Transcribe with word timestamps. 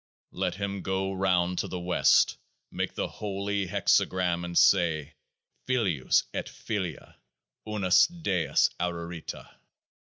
Let 0.31 0.55
him 0.55 0.81
go 0.81 1.13
round 1.13 1.59
to 1.59 1.67
the 1.67 1.79
West, 1.79 2.37
make 2.71 2.95
the 2.95 3.07
Holy 3.07 3.67
Hexagram, 3.67 4.43
and 4.43 4.57
say: 4.57 5.13
FILIUS 5.67 6.23
ET 6.33 6.49
FILIA 6.49 7.17
UNUS 7.67 8.07
DEUS 8.07 8.71
ARARITA. 8.79 9.59